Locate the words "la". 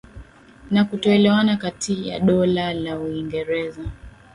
2.73-2.99